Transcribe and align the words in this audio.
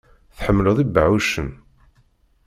Tḥemmleḍ 0.37 0.77
ibeɛɛucen? 0.83 1.49